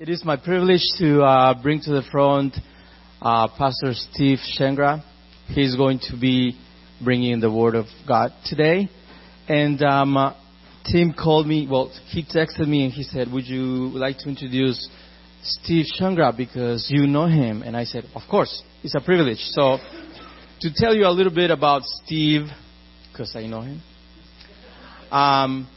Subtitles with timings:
[0.00, 2.54] It is my privilege to uh, bring to the front
[3.20, 5.02] uh, Pastor Steve Shengra.
[5.48, 6.56] He's going to be
[7.02, 8.88] bringing the Word of God today.
[9.48, 10.34] And um, uh,
[10.84, 14.88] Tim called me, well, he texted me and he said, Would you like to introduce
[15.42, 17.62] Steve Shengra because you know him?
[17.62, 19.40] And I said, Of course, it's a privilege.
[19.50, 19.78] So,
[20.60, 22.42] to tell you a little bit about Steve,
[23.10, 23.82] because I know him.
[25.10, 25.68] Um,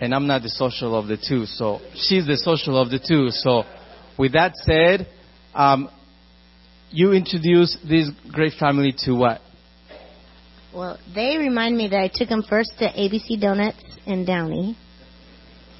[0.00, 3.30] and I'm not the social of the two, so she's the social of the two.
[3.30, 3.64] So,
[4.18, 5.06] with that said,
[5.54, 5.88] um,
[6.90, 9.40] you introduce this great family to what?
[10.74, 14.76] Well, they remind me that I took them first to ABC Donuts in Downey,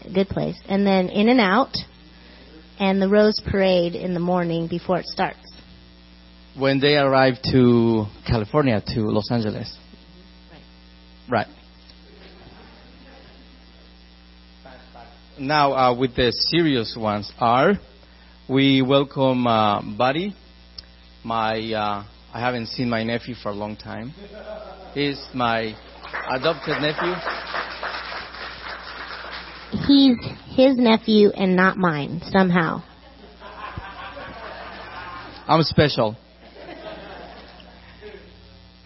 [0.04, 1.76] a good place, and then In and Out,
[2.78, 5.38] and the Rose Parade in the morning before it starts.
[6.58, 9.76] When they arrived to California, to Los Angeles.
[10.50, 11.44] Right.
[11.46, 11.46] Right.
[15.38, 17.74] Now, uh, with the serious ones are,
[18.48, 20.34] we welcome uh, Buddy.
[21.22, 24.14] My, uh, I haven't seen my nephew for a long time.
[24.94, 25.76] He's my
[26.30, 27.12] adopted nephew.
[29.86, 30.16] He's
[30.56, 32.82] his nephew and not mine, somehow.
[35.46, 36.16] I'm special.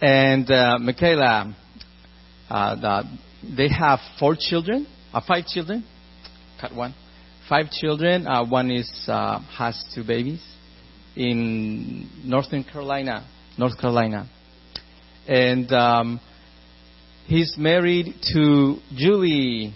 [0.01, 1.55] And uh, Michaela,
[2.49, 3.17] uh, the,
[3.55, 5.85] they have four children, uh, five children.
[6.61, 6.93] Cut one.
[7.49, 8.27] Five children.
[8.27, 10.43] Uh, one is uh, has two babies
[11.15, 14.29] in Northern Carolina, North Carolina,
[15.27, 16.21] and um,
[17.25, 19.73] he's married to Julie.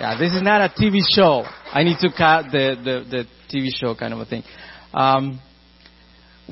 [0.00, 1.44] Yeah, this is not a TV show.
[1.72, 4.42] I need to cut the, the, the TV show kind of a thing.
[4.92, 5.40] Um,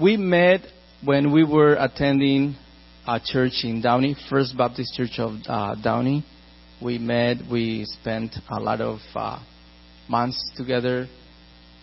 [0.00, 0.61] we met
[1.05, 2.56] when we were attending
[3.06, 6.25] a church in Downey, First Baptist Church of uh, Downey.
[6.83, 9.39] We met, we spent a lot of uh,
[10.08, 11.06] months together,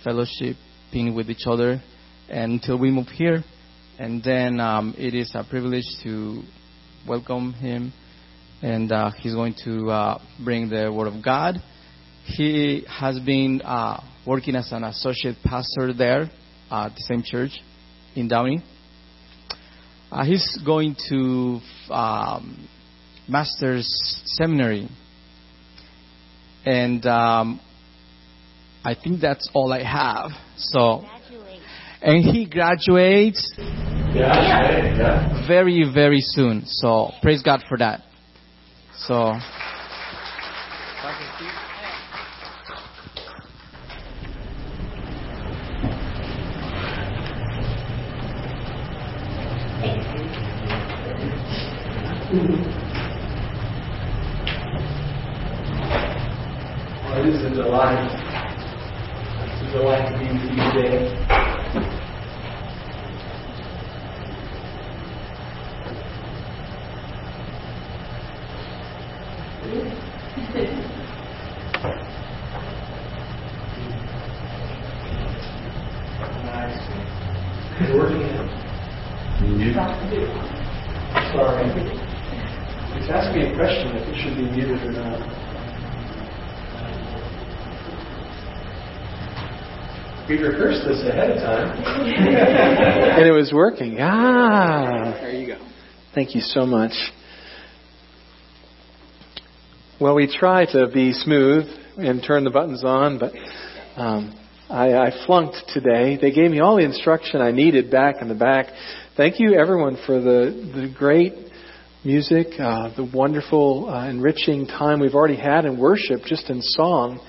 [0.05, 1.81] fellowshipping with each other,
[2.29, 3.43] until we moved here.
[3.97, 6.43] And then um, it is a privilege to
[7.07, 7.93] welcome him,
[8.61, 11.55] and uh, he's going to uh, bring the Word of God.
[12.25, 16.29] He has been uh, working as an associate pastor there
[16.69, 17.51] at the same church
[18.15, 18.61] in Downey.
[20.11, 22.67] Uh, he's going to um,
[23.31, 23.87] master's
[24.37, 24.89] seminary,
[26.65, 27.61] and um,
[28.83, 30.31] I think that's all I have.
[30.57, 31.05] So,
[32.01, 33.53] and he graduates
[35.47, 36.65] very, very soon.
[36.65, 38.01] So praise God for that.
[38.97, 39.33] So.
[57.31, 58.11] Is a delight.
[59.47, 61.41] It's a delight to be with you today.
[76.43, 76.79] Nice.
[77.79, 78.49] It's working out.
[81.33, 81.65] Sorry.
[82.97, 85.41] It's asked me a question if it should be muted or not.
[90.29, 91.75] We rehearsed this ahead of time.
[91.75, 93.97] and it was working.
[93.99, 95.17] Ah.
[95.19, 95.67] There you go.
[96.13, 96.91] Thank you so much.
[99.99, 101.65] Well, we try to be smooth
[101.97, 103.33] and turn the buttons on, but
[103.99, 106.19] um, I, I flunked today.
[106.21, 108.67] They gave me all the instruction I needed back in the back.
[109.17, 111.33] Thank you, everyone, for the, the great
[112.05, 117.19] music, uh, the wonderful, uh, enriching time we've already had in worship, just in song,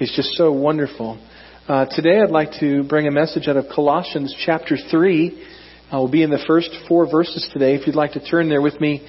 [0.00, 1.22] is just so wonderful.
[1.68, 5.56] Uh, today, I'd like to bring a message out of Colossians chapter 3.
[5.90, 7.74] I will be in the first four verses today.
[7.74, 9.08] If you'd like to turn there with me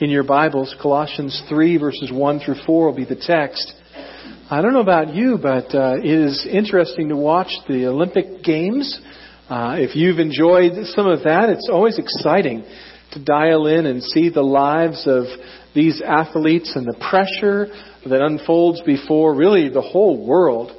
[0.00, 3.74] in your Bibles, Colossians 3, verses 1 through 4 will be the text.
[4.48, 9.00] I don't know about you, but uh, it is interesting to watch the Olympic Games.
[9.48, 12.62] Uh, if you've enjoyed some of that, it's always exciting
[13.10, 15.24] to dial in and see the lives of
[15.74, 17.66] these athletes and the pressure
[18.08, 20.70] that unfolds before really the whole world.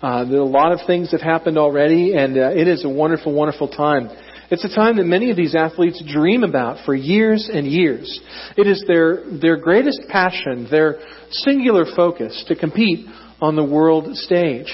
[0.00, 2.88] Uh, there are a lot of things that happened already, and uh, it is a
[2.88, 4.08] wonderful, wonderful time.
[4.50, 8.20] It's a time that many of these athletes dream about for years and years.
[8.56, 10.98] It is their, their greatest passion, their
[11.30, 13.06] singular focus to compete
[13.40, 14.66] on the world stage.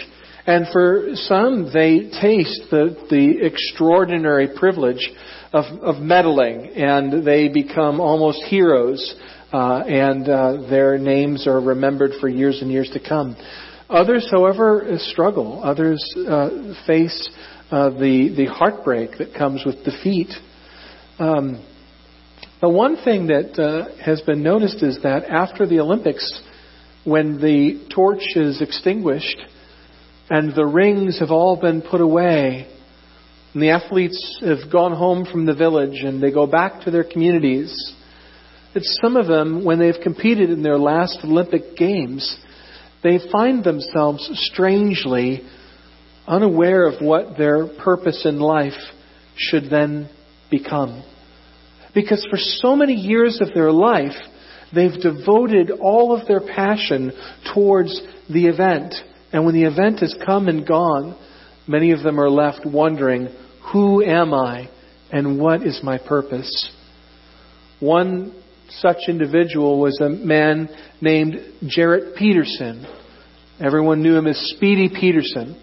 [0.46, 5.10] And for some, they taste the, the extraordinary privilege
[5.52, 9.14] of, of medaling, and they become almost heroes,
[9.52, 13.36] uh, and uh, their names are remembered for years and years to come.
[13.90, 15.62] Others, however, struggle.
[15.62, 17.30] Others uh, face
[17.70, 20.28] uh, the the heartbreak that comes with defeat.
[21.18, 21.64] Um,
[22.60, 26.40] the one thing that uh, has been noticed is that after the Olympics,
[27.04, 29.38] when the torch is extinguished
[30.30, 32.66] and the rings have all been put away,
[33.52, 37.04] and the athletes have gone home from the village and they go back to their
[37.04, 37.94] communities,
[38.74, 42.36] that some of them, when they've competed in their last Olympic Games,
[43.02, 45.42] they find themselves strangely
[46.26, 48.78] unaware of what their purpose in life
[49.36, 50.08] should then
[50.50, 51.04] become.
[51.94, 54.16] Because for so many years of their life,
[54.74, 57.12] they've devoted all of their passion
[57.54, 58.94] towards the event.
[59.32, 61.16] And when the event has come and gone,
[61.66, 63.28] many of them are left wondering,
[63.72, 64.68] who am I
[65.10, 66.70] and what is my purpose?
[67.80, 70.68] One such individual was a man
[71.00, 72.86] named Jeret Peterson.
[73.60, 75.60] Everyone knew him as Speedy Peterson.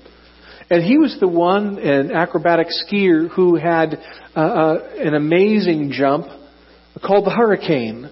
[0.73, 3.93] And he was the one, an acrobatic skier, who had
[4.35, 6.25] uh, uh, an amazing jump
[7.05, 8.09] called the Hurricane.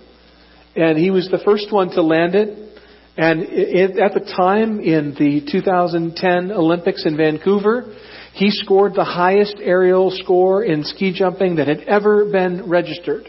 [0.76, 2.80] And he was the first one to land it.
[3.18, 7.96] And it, at the time in the 2010 Olympics in Vancouver,
[8.34, 13.28] he scored the highest aerial score in ski jumping that had ever been registered.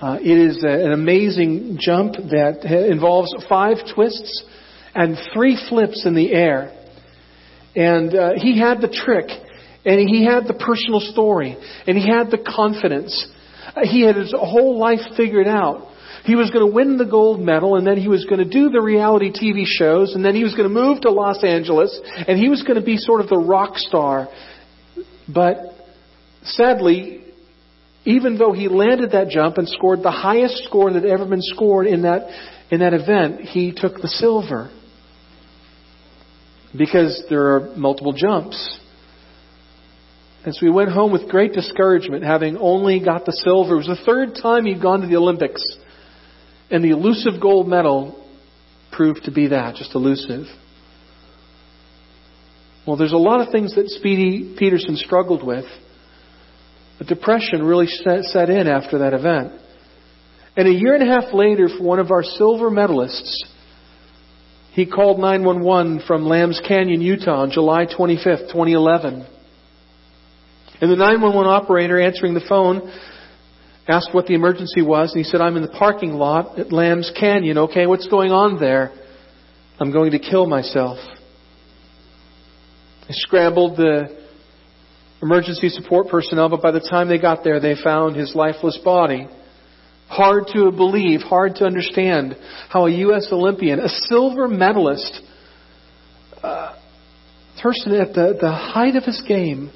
[0.00, 4.42] Uh, it is a, an amazing jump that involves five twists
[4.96, 6.76] and three flips in the air.
[7.74, 9.28] And uh, he had the trick,
[9.84, 11.56] and he had the personal story,
[11.86, 13.28] and he had the confidence.
[13.74, 15.88] Uh, he had his whole life figured out.
[16.24, 18.68] He was going to win the gold medal, and then he was going to do
[18.68, 22.38] the reality TV shows, and then he was going to move to Los Angeles, and
[22.38, 24.28] he was going to be sort of the rock star.
[25.32, 25.56] But
[26.42, 27.24] sadly,
[28.04, 31.86] even though he landed that jump and scored the highest score that ever been scored
[31.86, 32.28] in that,
[32.70, 34.70] in that event, he took the silver.
[36.76, 38.78] Because there are multiple jumps.
[40.44, 43.74] And so he went home with great discouragement, having only got the silver.
[43.74, 45.62] It was the third time he'd gone to the Olympics.
[46.70, 48.24] And the elusive gold medal
[48.92, 50.46] proved to be that, just elusive.
[52.86, 55.66] Well, there's a lot of things that Speedy Peterson struggled with.
[56.98, 59.60] But depression really set, set in after that event.
[60.56, 63.32] And a year and a half later, for one of our silver medalists,
[64.72, 69.26] he called 911 from Lambs Canyon, Utah on July 25th, 2011.
[70.80, 72.90] And the 911 operator answering the phone
[73.88, 77.12] asked what the emergency was, and he said, I'm in the parking lot at Lambs
[77.18, 77.58] Canyon.
[77.58, 78.92] Okay, what's going on there?
[79.80, 80.98] I'm going to kill myself.
[83.08, 84.24] They scrambled the
[85.20, 89.28] emergency support personnel, but by the time they got there, they found his lifeless body.
[90.10, 92.36] Hard to believe, hard to understand
[92.68, 93.28] how a U.S.
[93.30, 95.20] Olympian, a silver medalist,
[96.42, 96.76] uh,
[97.62, 99.70] person at the, the height of his game,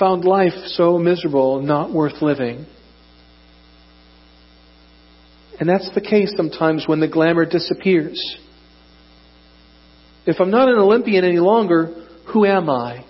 [0.00, 2.66] found life so miserable, not worth living.
[5.60, 8.20] And that's the case sometimes when the glamour disappears.
[10.26, 11.94] If I'm not an Olympian any longer,
[12.32, 13.04] who am I?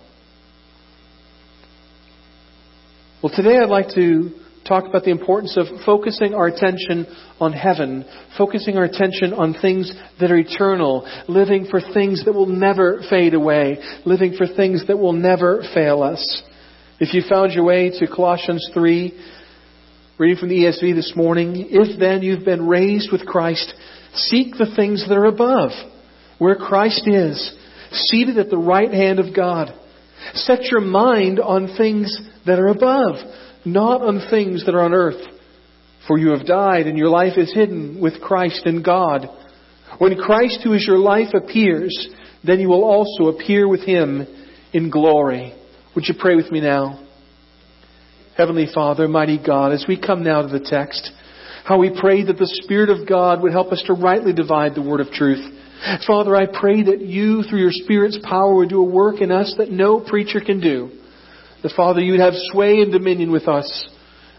[3.22, 4.30] Well, today I'd like to
[4.68, 7.06] talk about the importance of focusing our attention
[7.40, 8.04] on heaven,
[8.36, 13.34] focusing our attention on things that are eternal, living for things that will never fade
[13.34, 16.42] away, living for things that will never fail us.
[17.00, 19.18] If you found your way to Colossians 3,
[20.18, 23.72] reading from the ESV this morning, if then you've been raised with Christ,
[24.14, 25.70] seek the things that are above,
[26.38, 27.56] where Christ is,
[27.92, 29.72] seated at the right hand of God.
[30.34, 33.16] Set your mind on things that are above,
[33.64, 35.22] not on things that are on earth.
[36.06, 39.28] For you have died, and your life is hidden with Christ in God.
[39.98, 42.08] When Christ, who is your life, appears,
[42.44, 44.26] then you will also appear with him
[44.72, 45.54] in glory.
[45.94, 47.04] Would you pray with me now?
[48.36, 51.10] Heavenly Father, mighty God, as we come now to the text,
[51.64, 54.82] how we pray that the Spirit of God would help us to rightly divide the
[54.82, 55.44] word of truth.
[56.06, 59.54] Father, I pray that you, through your Spirit's power, would do a work in us
[59.58, 60.90] that no preacher can do.
[61.62, 63.88] That, Father, you would have sway and dominion with us.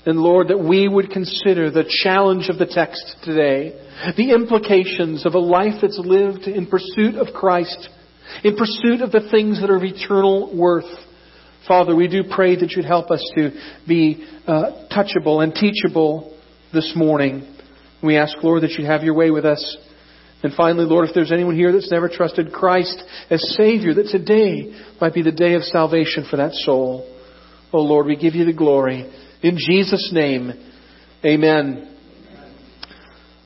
[0.06, 3.74] And Lord, that we would consider the challenge of the text today,
[4.16, 7.90] the implications of a life that's lived in pursuit of Christ,
[8.44, 10.90] in pursuit of the things that are of eternal worth.
[11.68, 13.52] Father, we do pray that you'd help us to
[13.88, 16.38] be uh, touchable and teachable
[16.74, 17.56] this morning.
[18.02, 19.78] We ask, Lord, that you'd have your way with us.
[20.42, 24.74] And finally, Lord, if there's anyone here that's never trusted Christ as Savior, that today
[25.02, 27.14] might be the day of salvation for that soul.
[27.74, 29.12] Oh, Lord, we give you the glory.
[29.44, 30.52] In Jesus' name,
[31.26, 31.98] amen.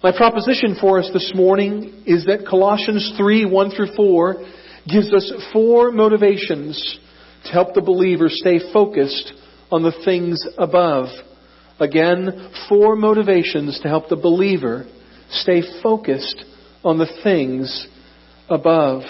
[0.03, 4.35] My proposition for us this morning is that Colossians 3, 1 through 4
[4.87, 6.99] gives us four motivations
[7.45, 9.33] to help the believer stay focused
[9.71, 11.07] on the things above.
[11.79, 14.85] Again, four motivations to help the believer
[15.29, 16.45] stay focused
[16.83, 17.87] on the things
[18.49, 19.03] above.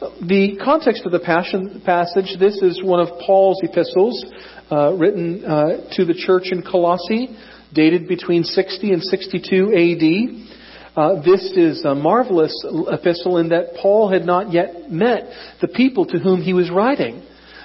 [0.00, 4.24] The context of the passion, passage, this is one of Paul's epistles
[4.70, 7.36] uh, written uh, to the church in Colossae
[7.72, 10.96] dated between 60 and 62 AD.
[10.96, 12.54] Uh, this is a marvelous
[12.90, 15.24] epistle in that Paul had not yet met
[15.60, 17.22] the people to whom he was writing.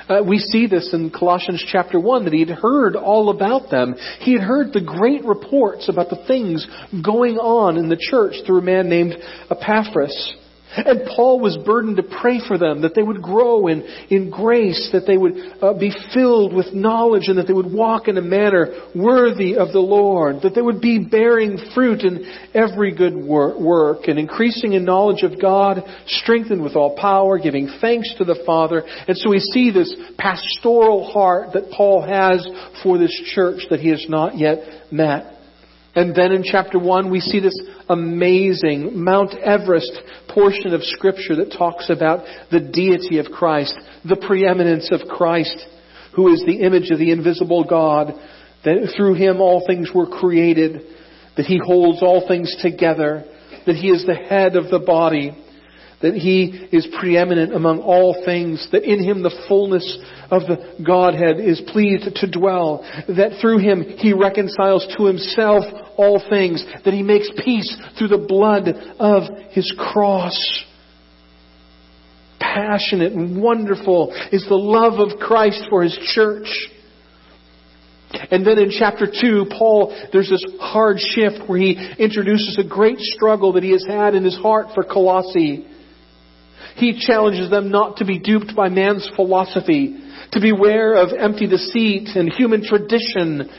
[0.07, 3.95] Uh, we see this in Colossians chapter 1 that he had heard all about them.
[4.19, 6.67] He had heard the great reports about the things
[7.03, 9.15] going on in the church through a man named
[9.49, 10.35] Epaphras.
[10.77, 14.89] And Paul was burdened to pray for them, that they would grow in, in grace,
[14.91, 18.21] that they would uh, be filled with knowledge, and that they would walk in a
[18.21, 23.59] manner worthy of the Lord, that they would be bearing fruit in every good wor-
[23.61, 28.41] work, and increasing in knowledge of God, strengthened with all power, giving thanks to the
[28.45, 28.83] Father.
[29.07, 32.47] And so we see this pastoral heart that Paul has
[32.83, 35.34] for this church that he has not yet met.
[35.95, 39.91] And then in chapter 1, we see this amazing Mount Everest
[40.27, 43.73] portion of Scripture that talks about the deity of Christ,
[44.03, 45.55] the preeminence of Christ,
[46.13, 48.13] who is the image of the invisible God,
[48.65, 50.81] that through Him all things were created,
[51.37, 53.23] that He holds all things together,
[53.65, 55.44] that He is the head of the body
[56.05, 59.97] that He is preeminent among all things, that in Him the fullness
[60.29, 65.63] of the Godhead is pleased to dwell, that through Him He reconciles to Himself
[65.97, 68.69] all things, that He makes peace through the blood
[68.99, 70.37] of His cross.
[72.39, 76.47] Passionate and wonderful is the love of Christ for His church.
[78.29, 82.99] And then in chapter 2, Paul, there's this hard shift where he introduces a great
[82.99, 85.67] struggle that he has had in his heart for Colossae.
[86.75, 89.97] He challenges them not to be duped by man's philosophy,
[90.33, 93.49] to beware of empty deceit and human tradition.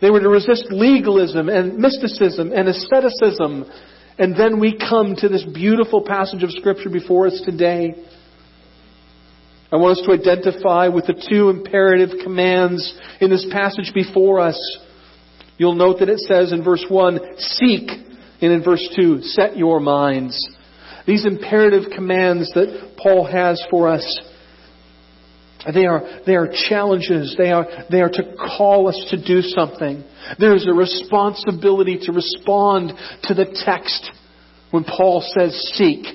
[0.00, 3.70] They were to resist legalism and mysticism and asceticism.
[4.18, 7.94] And then we come to this beautiful passage of Scripture before us today.
[9.70, 14.58] I want us to identify with the two imperative commands in this passage before us.
[15.58, 17.90] You'll note that it says in verse 1, seek,
[18.40, 20.46] and in verse 2, set your minds.
[21.06, 24.20] These imperative commands that Paul has for us,
[25.72, 27.34] they are, they are challenges.
[27.38, 30.04] They are, they are to call us to do something.
[30.38, 32.92] There's a responsibility to respond
[33.24, 34.10] to the text
[34.70, 36.06] when Paul says, seek,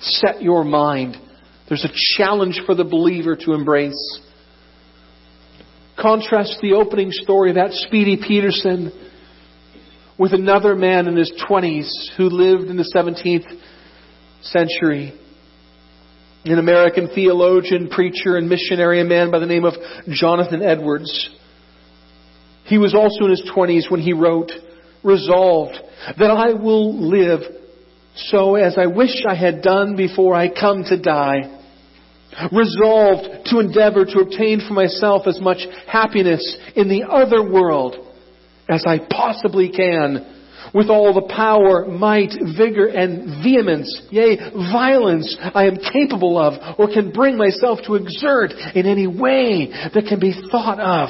[0.00, 1.16] set your mind.
[1.68, 4.20] There's a challenge for the believer to embrace.
[6.00, 8.92] Contrast the opening story of that Speedy Peterson
[10.18, 13.46] with another man in his 20s who lived in the 17th
[14.42, 15.12] century.
[16.44, 19.74] An American theologian, preacher, and missionary, a man by the name of
[20.08, 21.30] Jonathan Edwards.
[22.64, 24.50] He was also in his 20s when he wrote,
[25.02, 25.78] Resolved
[26.18, 27.40] that I will live
[28.16, 31.56] so as I wish I had done before I come to die.
[32.52, 37.96] Resolved to endeavor to obtain for myself as much happiness in the other world
[38.68, 40.37] as I possibly can
[40.74, 44.36] with all the power, might, vigor, and vehemence, yea,
[44.72, 50.06] violence I am capable of or can bring myself to exert in any way that
[50.08, 51.08] can be thought of.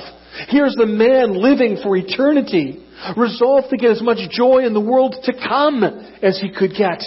[0.49, 2.85] Here's the man living for eternity,
[3.17, 5.83] resolved to get as much joy in the world to come
[6.23, 7.02] as he could get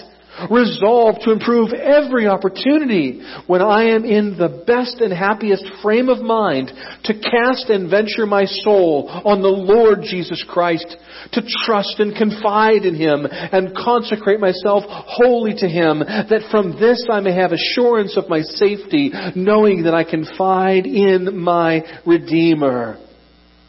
[0.50, 6.22] resolved to improve every opportunity when I am in the best and happiest frame of
[6.22, 6.72] mind
[7.06, 10.96] to cast and venture my soul on the Lord Jesus Christ,
[11.34, 17.06] to trust and confide in Him and consecrate myself wholly to Him, that from this
[17.12, 22.98] I may have assurance of my safety, knowing that I confide in my Redeemer.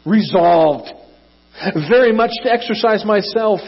[0.05, 0.89] Resolved
[1.89, 3.59] very much to exercise myself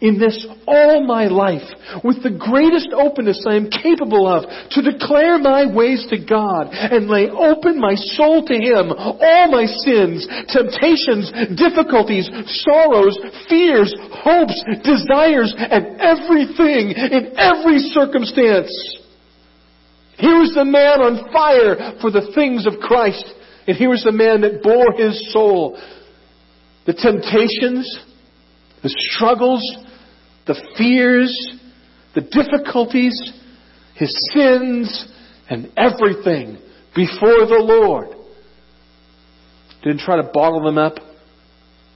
[0.00, 1.66] in this all my life
[2.04, 7.10] with the greatest openness I am capable of to declare my ways to God and
[7.10, 10.22] lay open my soul to Him, all my sins,
[10.54, 12.30] temptations, difficulties,
[12.62, 13.18] sorrows,
[13.50, 13.90] fears,
[14.22, 18.70] hopes, desires, and everything in every circumstance.
[20.18, 23.24] Here was the man on fire for the things of Christ,
[23.66, 25.78] and here was the man that bore his soul.
[26.86, 27.98] The temptations,
[28.82, 29.62] the struggles,
[30.48, 31.56] the fears,
[32.14, 33.32] the difficulties,
[33.94, 35.06] his sins,
[35.48, 36.58] and everything
[36.96, 38.08] before the Lord.
[39.84, 40.94] Didn't try to bottle them up,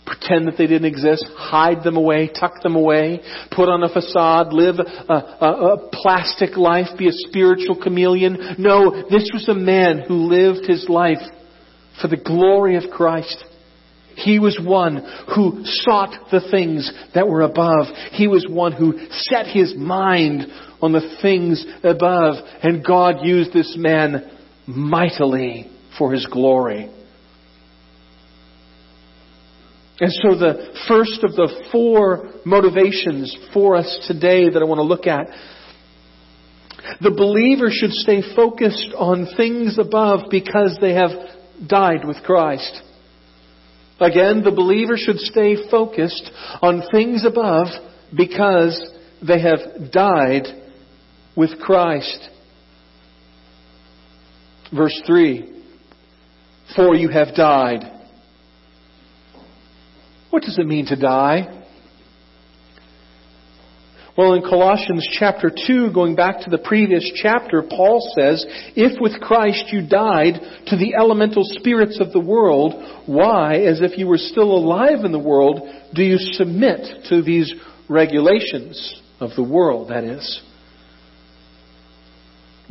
[0.06, 4.52] pretend that they didn't exist, hide them away, tuck them away, put on a facade,
[4.52, 8.56] live a, a, a, plastic life, be a spiritual chameleon.
[8.58, 11.22] No, this was a man who lived his life
[12.00, 13.44] for the glory of Christ.
[14.16, 14.96] He was one
[15.34, 17.86] who sought the things that were above.
[18.12, 20.46] He was one who set his mind
[20.80, 22.36] on the things above.
[22.62, 24.30] And God used this man
[24.66, 26.90] mightily for his glory.
[30.00, 34.82] And so the first of the four motivations for us today that I want to
[34.82, 35.28] look at
[37.00, 41.10] the believer should stay focused on things above because they have
[41.66, 42.82] died with Christ.
[44.02, 46.28] Again, the believer should stay focused
[46.60, 47.68] on things above
[48.16, 48.90] because
[49.26, 50.46] they have died
[51.36, 52.28] with Christ.
[54.74, 55.62] Verse 3
[56.74, 57.84] For you have died.
[60.30, 61.61] What does it mean to die?
[64.14, 68.44] Well, in Colossians chapter 2, going back to the previous chapter, Paul says,
[68.76, 70.34] If with Christ you died
[70.66, 72.74] to the elemental spirits of the world,
[73.06, 75.62] why, as if you were still alive in the world,
[75.94, 77.54] do you submit to these
[77.88, 80.42] regulations of the world, that is?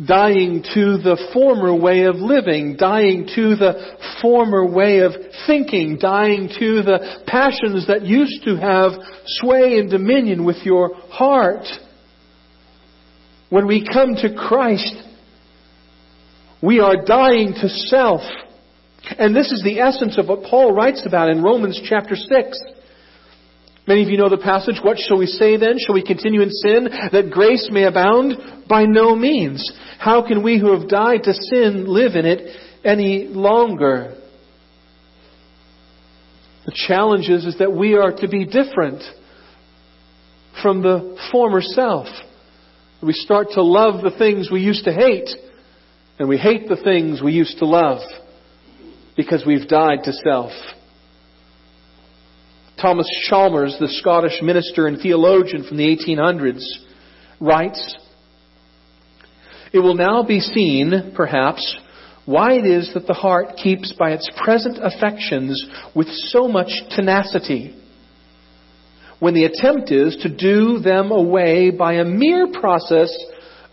[0.05, 5.11] Dying to the former way of living, dying to the former way of
[5.45, 8.91] thinking, dying to the passions that used to have
[9.25, 11.65] sway and dominion with your heart.
[13.49, 14.95] When we come to Christ,
[16.63, 18.21] we are dying to self.
[19.17, 22.59] And this is the essence of what Paul writes about in Romans chapter 6.
[23.87, 24.79] Many of you know the passage.
[24.81, 25.77] What shall we say then?
[25.79, 28.33] Shall we continue in sin that grace may abound?
[28.69, 29.71] By no means.
[29.99, 34.15] How can we who have died to sin live in it any longer?
[36.65, 39.03] The challenge is, is that we are to be different
[40.61, 42.07] from the former self.
[43.01, 45.29] We start to love the things we used to hate,
[46.19, 48.01] and we hate the things we used to love
[49.17, 50.51] because we've died to self.
[52.81, 56.63] Thomas Chalmers, the Scottish minister and theologian from the 1800s,
[57.39, 57.95] writes,
[59.71, 61.77] It will now be seen, perhaps,
[62.25, 65.63] why it is that the heart keeps by its present affections
[65.95, 67.75] with so much tenacity,
[69.19, 73.15] when the attempt is to do them away by a mere process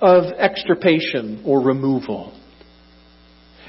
[0.02, 2.37] of extirpation or removal.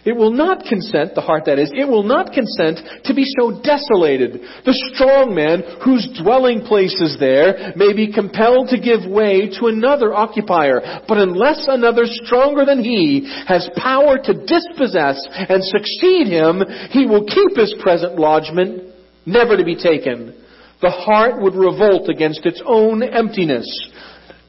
[0.05, 3.59] It will not consent, the heart that is, it will not consent to be so
[3.61, 4.39] desolated.
[4.63, 9.67] The strong man whose dwelling place is there may be compelled to give way to
[9.67, 11.03] another occupier.
[11.07, 17.25] But unless another stronger than he has power to dispossess and succeed him, he will
[17.25, 18.93] keep his present lodgment,
[19.25, 20.35] never to be taken.
[20.81, 23.67] The heart would revolt against its own emptiness.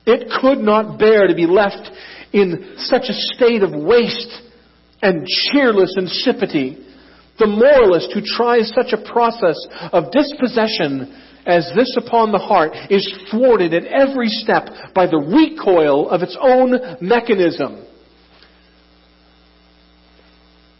[0.07, 1.91] It could not bear to be left
[2.33, 4.47] in such a state of waste
[5.03, 6.87] and cheerless insipidity.
[7.39, 9.57] The moralist who tries such a process
[9.93, 16.11] of dispossession as this upon the heart is thwarted at every step by the recoil
[16.11, 17.87] of its own mechanism.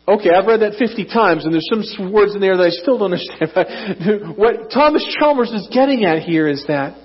[0.07, 2.99] Okay, I've read that 50 times, and there's some words in there that I still
[2.99, 4.37] don't understand.
[4.37, 6.97] what Thomas Chalmers is getting at here is that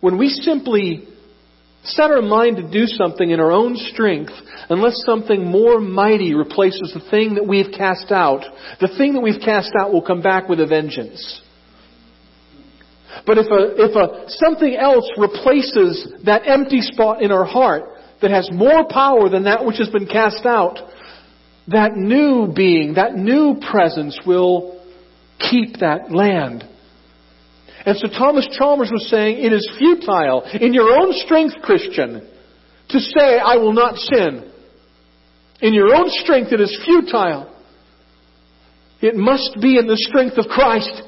[0.00, 1.08] when we simply
[1.82, 4.32] set our mind to do something in our own strength,
[4.68, 8.44] unless something more mighty replaces the thing that we've cast out,
[8.80, 11.40] the thing that we've cast out will come back with a vengeance.
[13.26, 17.84] But if a, if a, something else replaces that empty spot in our heart
[18.22, 20.78] that has more power than that which has been cast out,
[21.68, 24.84] that new being, that new presence will
[25.38, 26.64] keep that land
[27.86, 32.28] and so Thomas Chalmers was saying it is futile in your own strength, Christian,
[32.90, 34.52] to say, I will not sin.
[35.60, 37.54] In your own strength, it is futile.
[39.00, 41.02] It must be in the strength of Christ.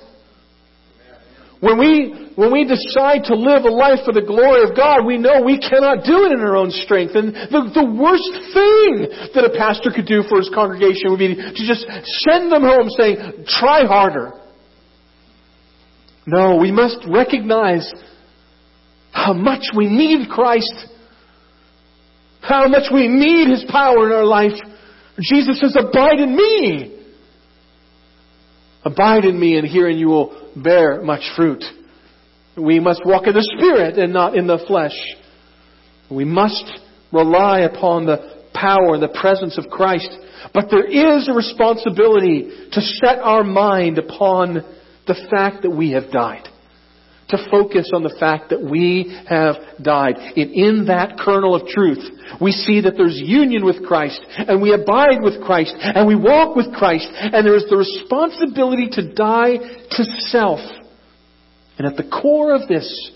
[1.61, 5.17] When we, when we decide to live a life for the glory of God, we
[5.17, 7.15] know we cannot do it in our own strength.
[7.15, 9.07] And the, the worst thing
[9.37, 11.87] that a pastor could do for his congregation would be to just
[12.27, 14.41] send them home saying, try harder.
[16.27, 17.91] No, we must recognize
[19.11, 20.73] how much we need Christ.
[22.41, 24.53] How much we need His power in our life.
[25.21, 26.99] Jesus says, abide in me.
[28.85, 31.63] Abide in me and herein you will bear much fruit.
[32.57, 34.97] We must walk in the Spirit and not in the flesh.
[36.11, 36.65] We must
[37.13, 40.11] rely upon the power and the presence of Christ.
[40.53, 44.65] But there is a responsibility to set our mind upon
[45.07, 46.49] the fact that we have died.
[47.29, 50.17] To focus on the fact that we have died.
[50.17, 52.05] And in that kernel of truth,
[52.43, 56.57] we see that there's union with Christ, and we abide with Christ, and we walk
[56.57, 60.61] with Christ, and there is the responsibility to die to self.
[61.79, 63.12] And at the core of this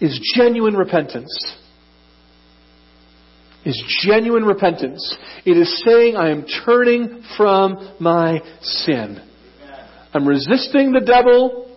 [0.00, 1.30] is genuine repentance.
[3.64, 5.16] Is genuine repentance.
[5.44, 9.25] It is saying, I am turning from my sin.
[10.16, 11.70] I'm resisting the devil,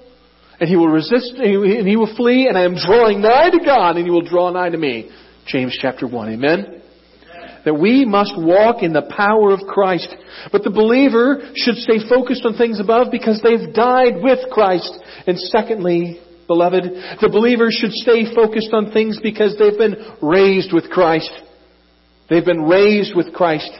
[0.59, 3.97] and he will resist, and he will flee, and I am drawing nigh to God,
[3.97, 5.11] and he will draw nigh to me.
[5.45, 6.33] James chapter 1.
[6.33, 6.81] Amen?
[7.65, 10.07] That we must walk in the power of Christ.
[10.53, 14.89] But the believer should stay focused on things above because they've died with Christ.
[15.27, 16.83] And secondly, beloved,
[17.19, 21.31] the believer should stay focused on things because they've been raised with Christ.
[22.29, 23.71] They've been raised with Christ.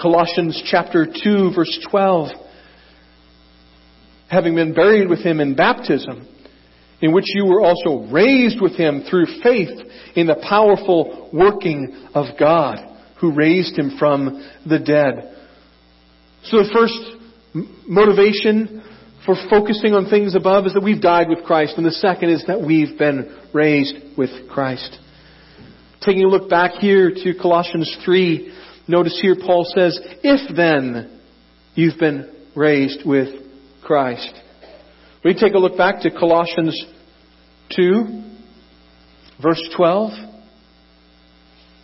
[0.00, 2.49] Colossians chapter 2 verse 12.
[4.30, 6.28] Having been buried with him in baptism,
[7.02, 9.80] in which you were also raised with him through faith
[10.14, 12.78] in the powerful working of God
[13.20, 15.36] who raised him from the dead.
[16.44, 17.20] So the first
[17.86, 18.82] motivation
[19.26, 22.44] for focusing on things above is that we've died with Christ, and the second is
[22.46, 24.98] that we've been raised with Christ.
[26.00, 28.56] Taking a look back here to Colossians 3,
[28.88, 31.20] notice here Paul says, If then
[31.74, 33.28] you've been raised with
[33.90, 34.32] Christ.
[35.24, 36.80] We take a look back to Colossians
[37.74, 38.22] 2,
[39.42, 40.12] verse 12.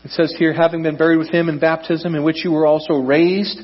[0.05, 3.01] It says here, having been buried with him in baptism, in which you were also
[3.01, 3.59] raised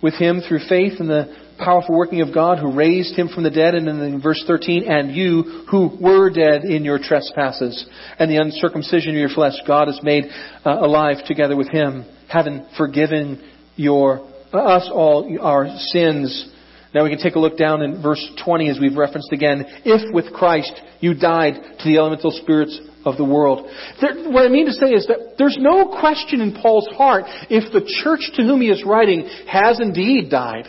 [0.00, 3.50] with him through faith in the powerful working of God who raised him from the
[3.50, 3.74] dead.
[3.74, 7.84] And in verse 13, and you who were dead in your trespasses
[8.16, 10.26] and the uncircumcision of your flesh, God has made
[10.64, 13.42] uh, alive together with him, having forgiven
[13.74, 14.20] your,
[14.54, 16.51] uh, us all our sins
[16.94, 19.64] now we can take a look down in verse 20 as we've referenced again.
[19.84, 23.68] If with Christ you died to the elemental spirits of the world.
[24.00, 27.72] There, what I mean to say is that there's no question in Paul's heart if
[27.72, 30.68] the church to whom he is writing has indeed died.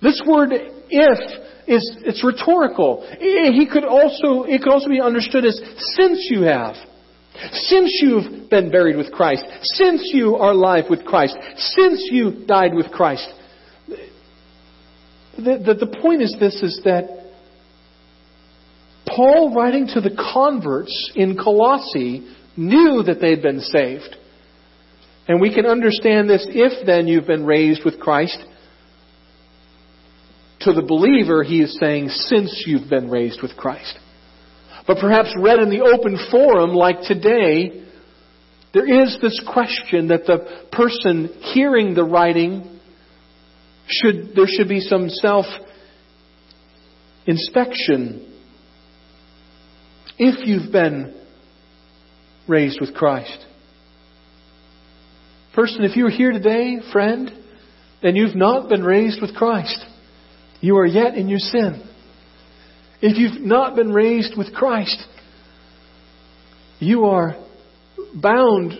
[0.00, 1.18] This word if
[1.66, 3.06] is it's rhetorical.
[3.18, 5.60] He could also it could also be understood as
[5.96, 6.76] since you have.
[7.52, 12.72] Since you've been buried with Christ, since you are alive with Christ, since you died
[12.72, 13.28] with Christ,
[15.36, 17.32] the, the, point is this is that
[19.06, 24.16] Paul, writing to the converts in Colossae, knew that they'd been saved.
[25.28, 28.38] And we can understand this if then you've been raised with Christ.
[30.60, 33.98] To the believer, he is saying, since you've been raised with Christ.
[34.86, 37.84] But perhaps read in the open forum like today,
[38.72, 42.75] there is this question that the person hearing the writing
[43.88, 45.46] should, there should be some self
[47.26, 48.32] inspection
[50.18, 51.14] if you've been
[52.48, 53.44] raised with Christ.
[55.54, 57.30] Person, if you're here today, friend,
[58.02, 59.84] and you've not been raised with Christ,
[60.60, 61.82] you are yet in your sin.
[63.00, 65.02] If you've not been raised with Christ,
[66.78, 67.36] you are
[68.14, 68.72] bound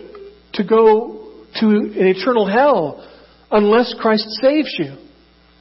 [0.53, 3.06] to go to an eternal hell
[3.51, 4.95] unless Christ saves you.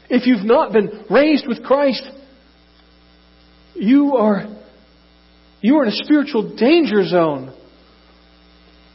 [0.09, 2.03] If you've not been raised with Christ,
[3.75, 4.47] you are,
[5.61, 7.53] you are in a spiritual danger zone.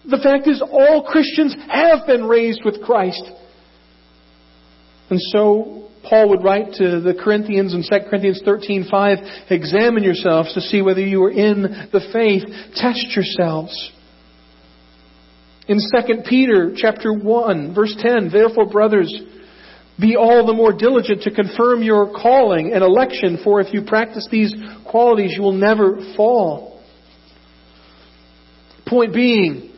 [0.10, 3.23] The fact is, all Christians have been raised with Christ.
[5.10, 10.62] And so, Paul would write to the Corinthians in 2 Corinthians 13:5, examine yourselves to
[10.62, 12.43] see whether you are in the faith.
[12.75, 13.91] Test yourselves.
[15.71, 19.10] In 2 Peter chapter 1, verse 10, therefore brothers,
[19.97, 24.27] be all the more diligent to confirm your calling and election, for if you practice
[24.29, 24.53] these
[24.86, 26.84] qualities, you will never fall.
[28.86, 29.71] Point being,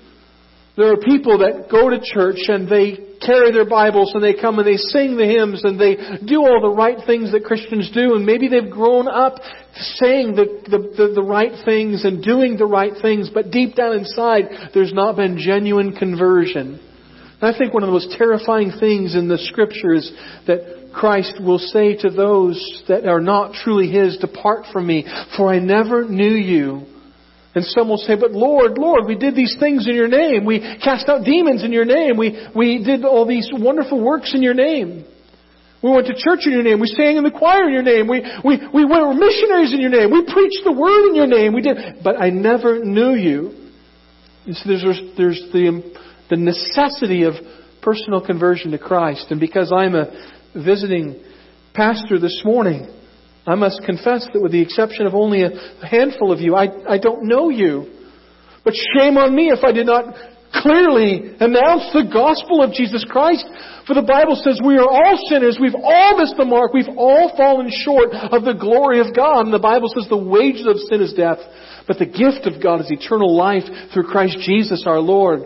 [0.76, 4.60] there are people that go to church and they carry their Bibles and they come
[4.60, 8.16] and they sing the hymns and they do all the right things that Christians do
[8.16, 9.36] and maybe they've grown up
[10.00, 13.96] saying the, the, the, the right things and doing the right things, but deep down
[13.98, 16.80] inside there's not been genuine conversion.
[17.42, 20.12] And I think one of the most terrifying things in the scripture is
[20.48, 25.06] that Christ will say to those that are not truly His, Depart from me,
[25.36, 26.86] for I never knew you.
[27.56, 30.46] And some will say, But Lord, Lord, we did these things in your name.
[30.46, 32.18] We cast out demons in your name.
[32.18, 35.06] We, we did all these wonderful works in your name.
[35.84, 36.80] We went to church in your name.
[36.80, 38.08] We sang in the choir in your name.
[38.08, 40.12] We, we, we were missionaries in your name.
[40.12, 41.54] We preached the word in your name.
[41.54, 43.70] We did, but I never knew you.
[44.46, 45.94] you see, there's, there's the,
[46.30, 47.34] the necessity of
[47.82, 49.28] personal conversion to Christ.
[49.30, 50.08] And because I'm a
[50.56, 51.22] visiting
[51.74, 52.88] Pastor, this morning,
[53.46, 55.52] I must confess that with the exception of only a
[55.86, 57.92] handful of you, I, I don't know you.
[58.64, 60.16] But shame on me if I did not
[60.54, 63.44] clearly announce the gospel of Jesus Christ.
[63.88, 65.58] For the Bible says we are all sinners.
[65.60, 66.72] We've all missed the mark.
[66.72, 69.46] We've all fallen short of the glory of God.
[69.46, 71.40] And the Bible says the wages of sin is death.
[71.88, 75.42] But the gift of God is eternal life through Christ Jesus our Lord.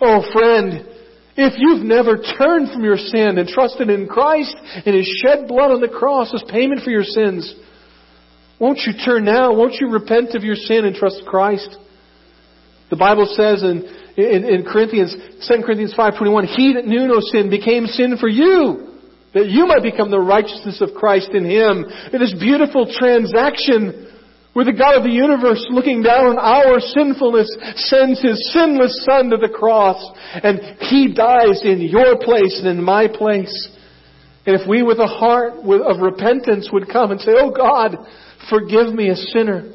[0.00, 0.95] Oh friend,
[1.36, 5.70] if you've never turned from your sin and trusted in Christ and His shed blood
[5.70, 7.54] on the cross as payment for your sins,
[8.58, 9.54] won't you turn now?
[9.54, 11.76] Won't you repent of your sin and trust Christ?
[12.88, 13.84] The Bible says in,
[14.16, 15.14] in, in Corinthians,
[15.46, 18.94] 2 Corinthians 5.21, He that knew no sin became sin for you,
[19.34, 21.84] that you might become the righteousness of Christ in Him.
[22.12, 24.05] In this beautiful transaction
[24.56, 27.44] where the God of the universe, looking down on our sinfulness,
[27.76, 30.00] sends His sinless Son to the cross,
[30.32, 33.52] and He dies in your place and in my place.
[34.46, 37.98] And if we with a heart of repentance would come and say, Oh God,
[38.48, 39.74] forgive me a sinner.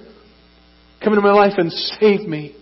[1.03, 2.55] Come into my life and save me.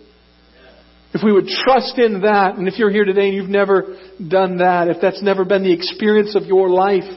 [1.14, 3.96] If we would trust in that, and if you're here today and you've never
[4.28, 7.10] done that, if that's never been the experience of your life,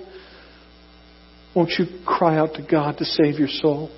[1.53, 3.91] won't you cry out to God to save your soul?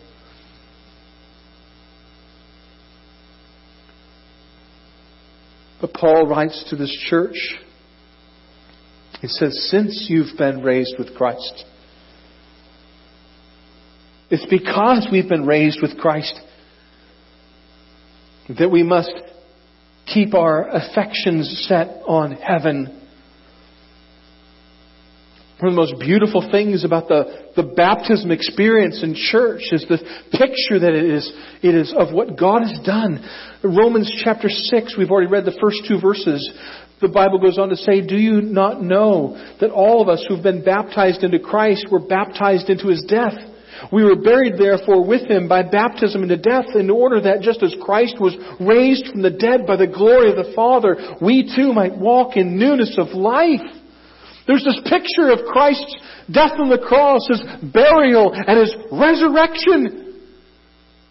[5.81, 7.35] But Paul writes to this church,
[9.21, 11.65] he says, Since you've been raised with Christ,
[14.29, 16.39] it's because we've been raised with Christ
[18.57, 19.13] that we must
[20.05, 22.94] keep our affections set on heaven.
[25.59, 30.03] One of the most beautiful things about the, the baptism experience in church is the
[30.31, 31.31] picture that it is,
[31.63, 33.23] it is of what God has done.
[33.63, 36.43] Romans chapter 6, we've already read the first two verses.
[36.99, 40.43] The Bible goes on to say, Do you not know that all of us who've
[40.43, 43.39] been baptized into Christ were baptized into His death?
[43.93, 47.75] We were buried therefore with him by baptism into death in order that just as
[47.81, 51.97] Christ was raised from the dead by the glory of the Father, we too might
[51.97, 53.59] walk in newness of life.
[54.47, 55.95] There's this picture of Christ's
[56.31, 57.41] death on the cross, His
[57.73, 60.05] burial, and His resurrection.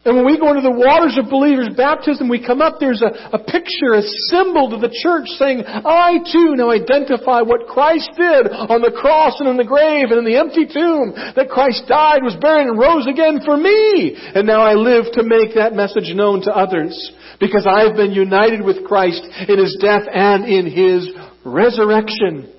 [0.04, 3.08] And when we go into the waters of believers' baptism, we come up, there's a,
[3.32, 8.52] a picture, a symbol to the church saying, I too now identify what Christ did
[8.52, 12.20] on the cross and in the grave and in the empty tomb, that Christ died,
[12.20, 14.12] was buried, and rose again for me.
[14.36, 16.92] And now I live to make that message known to others.
[17.40, 21.08] Because I have been united with Christ in His death and in His
[21.48, 22.52] resurrection.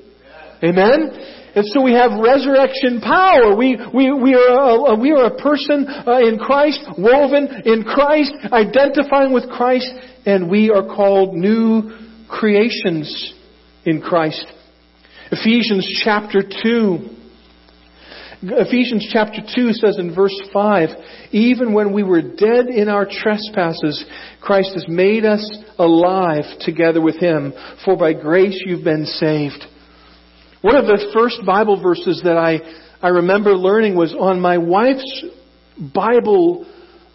[0.66, 1.12] Amen?
[1.56, 3.56] And so we have resurrection power.
[3.56, 8.34] We, we, we, are, a, we are a person uh, in Christ, woven in Christ,
[8.52, 9.90] identifying with Christ,
[10.26, 11.92] and we are called new
[12.28, 13.34] creations
[13.86, 14.46] in Christ.
[15.32, 17.10] Ephesians chapter 2.
[18.44, 20.90] Ephesians chapter 2 says in verse 5,
[21.32, 24.06] Even when we were dead in our trespasses,
[24.42, 27.54] Christ has made us alive together with Him,
[27.86, 29.66] for by grace you've been saved.
[30.66, 32.58] One of the first Bible verses that I,
[33.00, 35.24] I remember learning was on my wife's
[35.94, 36.66] Bible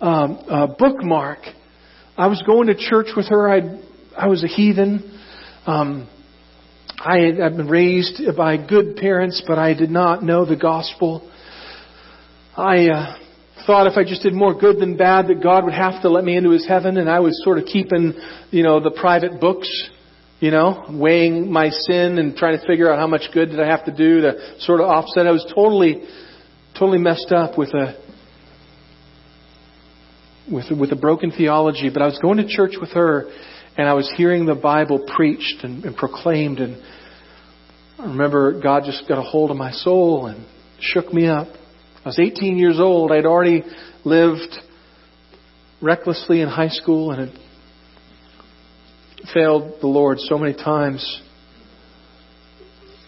[0.00, 1.40] um, uh, bookmark.
[2.16, 3.50] I was going to church with her.
[3.50, 3.80] I
[4.16, 5.20] I was a heathen.
[5.66, 6.08] Um,
[6.96, 11.28] I had I'd been raised by good parents, but I did not know the gospel.
[12.56, 13.16] I uh,
[13.66, 16.22] thought if I just did more good than bad, that God would have to let
[16.22, 18.14] me into His heaven, and I was sort of keeping,
[18.52, 19.68] you know, the private books
[20.40, 23.66] you know, weighing my sin and trying to figure out how much good did I
[23.66, 25.26] have to do to sort of offset.
[25.26, 26.02] I was totally,
[26.78, 28.02] totally messed up with a,
[30.50, 33.30] with, with a broken theology, but I was going to church with her
[33.76, 36.82] and I was hearing the Bible preached and, and proclaimed and
[37.98, 40.46] I remember God just got a hold of my soul and
[40.80, 41.48] shook me up.
[42.02, 43.12] I was 18 years old.
[43.12, 43.62] I'd already
[44.06, 44.56] lived
[45.82, 47.38] recklessly in high school and had
[49.32, 51.22] failed the Lord so many times.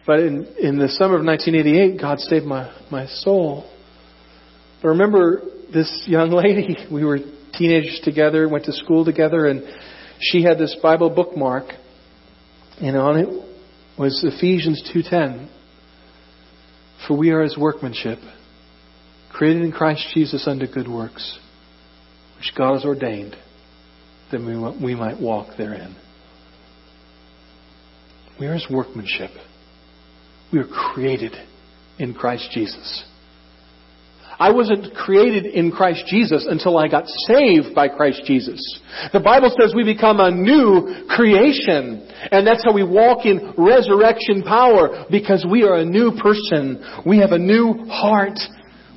[0.07, 3.71] But in, in the summer of 1988, God saved my, my soul.
[4.83, 7.19] But remember this young lady, we were
[7.57, 9.63] teenagers together, went to school together, and
[10.21, 11.67] she had this Bible bookmark,
[12.81, 13.29] and on it
[13.99, 15.49] was Ephesians 2.10.
[17.07, 18.19] For we are his workmanship,
[19.33, 21.39] created in Christ Jesus unto good works,
[22.37, 23.37] which God has ordained
[24.31, 25.95] that we, we might walk therein.
[28.39, 29.31] We are His workmanship.
[30.53, 31.33] We are created
[31.99, 33.05] in Christ Jesus.
[34.39, 38.61] I wasn't created in Christ Jesus until I got saved by Christ Jesus.
[39.13, 42.09] The Bible says we become a new creation.
[42.31, 46.83] And that's how we walk in resurrection power because we are a new person.
[47.07, 48.39] We have a new heart.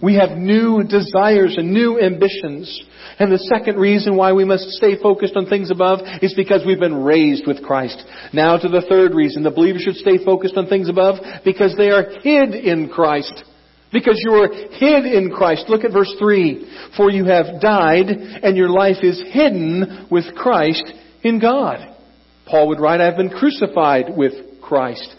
[0.06, 2.70] We have new desires and new ambitions.
[3.18, 6.80] And the second reason why we must stay focused on things above is because we've
[6.80, 8.04] been raised with Christ.
[8.32, 9.42] Now to the third reason.
[9.42, 13.46] The believer should stay focused on things above because they are hid in Christ.
[13.92, 15.66] Because you are hid in Christ.
[15.70, 16.92] Look at verse 3.
[16.96, 20.86] For you have died and your life is hidden with Christ
[21.24, 21.80] in God.
[22.46, 25.16] Paul would write, I have been crucified with Christ.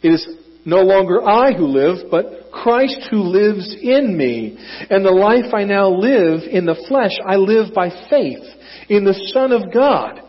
[0.00, 0.28] It is
[0.64, 4.56] no longer I who live, but Christ who lives in me.
[4.90, 8.44] And the life I now live in the flesh, I live by faith
[8.88, 10.20] in the Son of God.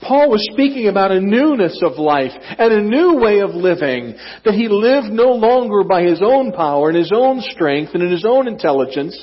[0.00, 4.54] Paul was speaking about a newness of life and a new way of living, that
[4.54, 8.24] he lived no longer by his own power and his own strength and in his
[8.26, 9.16] own intelligence,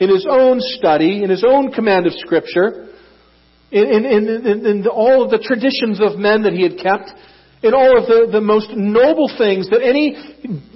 [0.00, 2.88] in his own study, in his own command of Scripture,
[3.70, 7.10] in, in, in, in all of the traditions of men that he had kept,
[7.62, 10.14] in all of the, the most noble things that any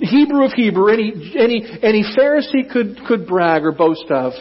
[0.01, 4.33] Hebrew of Hebrew, any, any, any Pharisee could, could brag or boast of.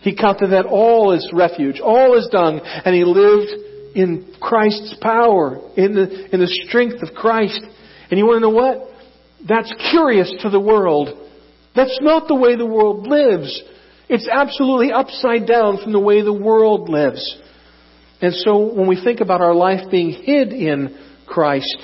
[0.00, 3.50] He counted that all as refuge, all as dung, and he lived
[3.94, 7.60] in Christ's power, in the, in the strength of Christ.
[8.10, 8.88] And you want to know what?
[9.46, 11.08] That's curious to the world.
[11.74, 13.62] That's not the way the world lives.
[14.08, 17.36] It's absolutely upside down from the way the world lives.
[18.20, 21.76] And so when we think about our life being hid in Christ,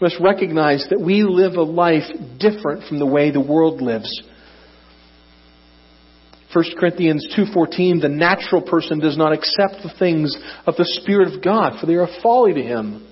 [0.00, 2.04] must recognize that we live a life
[2.38, 4.22] different from the way the world lives.
[6.52, 11.42] 1 Corinthians 2:14 the natural person does not accept the things of the spirit of
[11.42, 13.06] God for they are folly to him.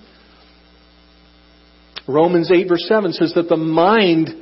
[2.07, 4.35] Romans 8 verse 7 says that the mind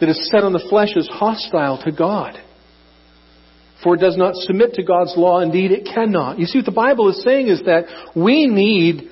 [0.00, 2.38] that is set on the flesh is hostile to God.
[3.82, 6.38] For it does not submit to God's law, indeed it cannot.
[6.38, 7.84] You see what the Bible is saying is that
[8.14, 9.10] we need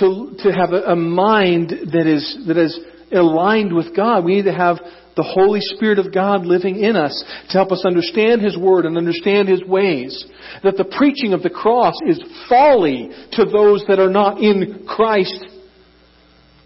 [0.00, 2.78] to, to have a, a mind that is, that is
[3.12, 4.24] aligned with God.
[4.24, 4.78] We need to have
[5.16, 8.98] the Holy Spirit of God living in us to help us understand His Word and
[8.98, 10.26] understand His ways.
[10.62, 15.44] That the preaching of the cross is folly to those that are not in Christ,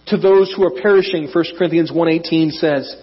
[0.09, 2.97] to those who are perishing, 1 Corinthians 1.18 says.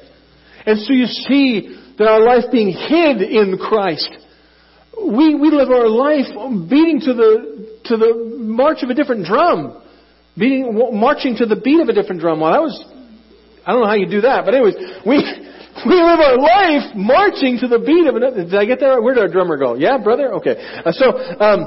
[0.66, 4.10] And so you see that our life being hid in Christ,
[5.00, 6.28] we, we live our life
[6.70, 9.82] beating to the, to the march of a different drum
[10.38, 12.39] beating, marching to the beat of a different drum.
[12.39, 12.78] Well, that was,
[13.65, 15.17] I don't know how you do that, but anyways, we,
[15.89, 18.45] we live our life marching to the beat of another.
[18.45, 19.04] Did I get that right?
[19.04, 19.76] Where did our drummer go?
[19.76, 20.34] Yeah, brother?
[20.39, 20.56] Okay.
[20.56, 21.60] Uh, so, um,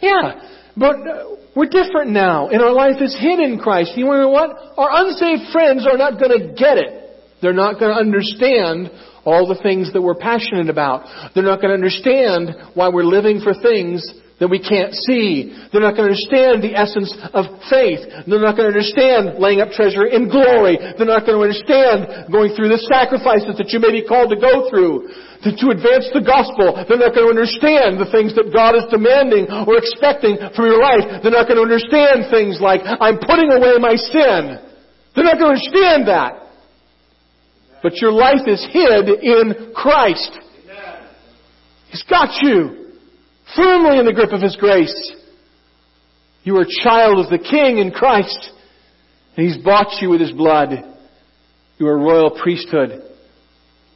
[0.00, 0.48] yeah.
[0.76, 3.92] But uh, we're different now, and our life is hid in Christ.
[3.96, 4.50] You know what?
[4.78, 7.00] Our unsaved friends are not going to get it.
[7.42, 8.90] They're not going to understand
[9.24, 11.34] all the things that we're passionate about.
[11.34, 14.06] They're not going to understand why we're living for things
[14.40, 15.52] that we can't see.
[15.68, 18.00] They're not going to understand the essence of faith.
[18.24, 20.80] They're not going to understand laying up treasure in glory.
[20.80, 24.40] They're not going to understand going through the sacrifices that you may be called to
[24.40, 25.12] go through
[25.44, 26.72] to, to advance the gospel.
[26.88, 30.80] They're not going to understand the things that God is demanding or expecting from your
[30.80, 31.20] life.
[31.20, 34.56] They're not going to understand things like, I'm putting away my sin.
[35.12, 36.48] They're not going to understand that.
[37.84, 40.32] But your life is hid in Christ.
[41.92, 42.79] He's got you
[43.56, 45.12] firmly in the grip of His grace.
[46.42, 48.50] You are a child of the King in Christ,
[49.36, 50.70] and He's bought you with His blood.
[51.78, 53.02] You are a royal priesthood,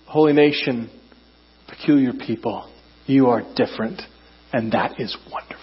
[0.06, 0.90] holy nation,
[1.68, 2.70] peculiar people.
[3.06, 4.00] You are different,
[4.52, 5.53] and that is wonderful.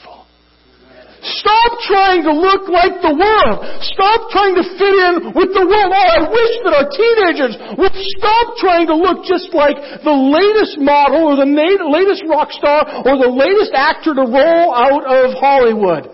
[1.22, 3.58] Stop trying to look like the world.
[3.94, 5.94] Stop trying to fit in with the world.
[5.94, 10.82] Oh, I wish that our teenagers would stop trying to look just like the latest
[10.82, 16.10] model or the latest rock star or the latest actor to roll out of Hollywood.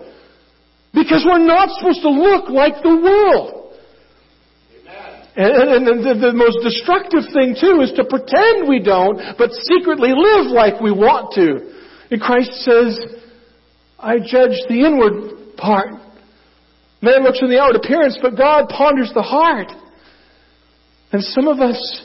[0.92, 3.72] Because we're not supposed to look like the world.
[5.40, 9.56] And, and, and the, the most destructive thing too is to pretend we don't, but
[9.72, 11.64] secretly live like we want to.
[12.10, 13.17] And Christ says,
[13.98, 15.90] I judge the inward part.
[17.02, 19.68] Man looks on the outward appearance, but God ponders the heart.
[21.12, 22.02] And some of us,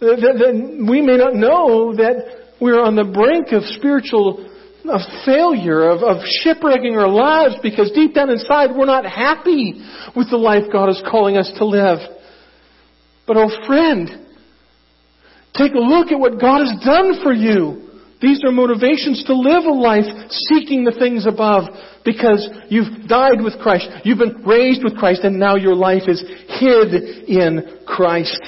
[0.00, 4.48] we may not know that we're on the brink of spiritual
[4.88, 9.74] of failure, of, of shipwrecking our lives because deep down inside we're not happy
[10.16, 11.98] with the life God is calling us to live.
[13.26, 14.08] But oh friend,
[15.54, 17.87] take a look at what God has done for you.
[18.20, 21.64] These are motivations to live a life seeking the things above
[22.04, 23.88] because you've died with Christ.
[24.02, 26.20] You've been raised with Christ and now your life is
[26.58, 26.94] hid
[27.28, 28.40] in Christ.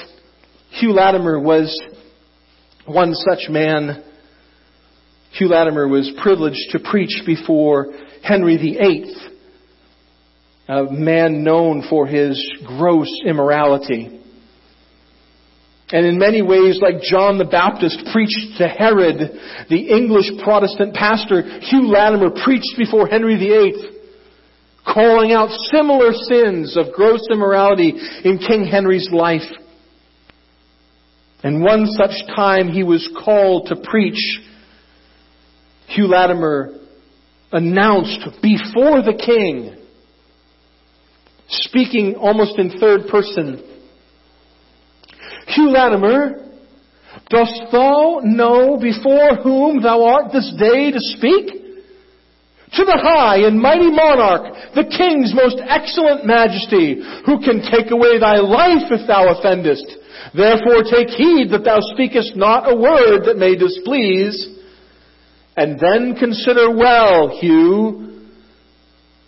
[0.71, 1.79] Hugh Latimer was
[2.85, 4.03] One such man,
[5.31, 7.93] Hugh Latimer, was privileged to preach before
[8.23, 9.15] Henry VIII,
[10.67, 14.20] a man known for his gross immorality.
[15.91, 19.17] And in many ways, like John the Baptist preached to Herod,
[19.69, 23.99] the English Protestant pastor Hugh Latimer preached before Henry VIII,
[24.85, 29.49] calling out similar sins of gross immorality in King Henry's life.
[31.43, 34.39] And one such time he was called to preach,
[35.87, 36.79] Hugh Latimer
[37.51, 39.75] announced before the king,
[41.49, 43.70] speaking almost in third person,
[45.47, 46.49] Hugh Latimer,
[47.29, 51.61] dost thou know before whom thou art this day to speak?
[52.73, 58.17] To the high and mighty monarch, the king's most excellent majesty, who can take away
[58.17, 59.83] thy life if thou offendest.
[60.33, 64.55] Therefore take heed that thou speakest not a word that may displease.
[65.57, 68.29] And then consider well, Hugh,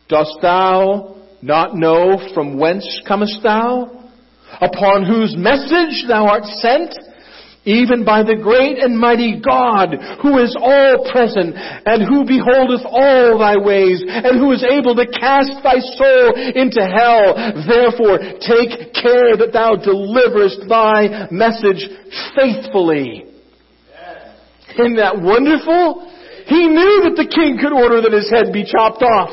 [0.08, 4.03] dost thou not know from whence comest thou?
[4.62, 6.94] Upon whose message thou art sent,
[7.66, 13.40] even by the great and mighty God, who is all present, and who beholdeth all
[13.40, 17.32] thy ways, and who is able to cast thy soul into hell.
[17.64, 21.88] Therefore, take care that thou deliverest thy message
[22.36, 23.32] faithfully.
[24.76, 26.12] Isn't that wonderful?
[26.52, 29.32] He knew that the king could order that his head be chopped off.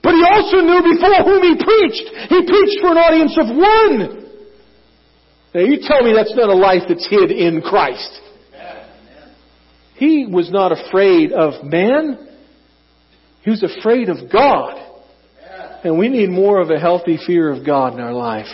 [0.00, 2.06] But he also knew before whom he preached.
[2.32, 4.25] He preached for an audience of one.
[5.56, 8.20] Now you tell me that's not a life that's hid in Christ.
[9.94, 12.28] He was not afraid of man.
[13.40, 14.76] He was afraid of God.
[15.82, 18.48] And we need more of a healthy fear of God in our life.